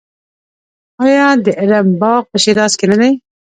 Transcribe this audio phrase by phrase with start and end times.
[1.05, 3.11] آیا د ارم باغ په شیراز کې نه دی؟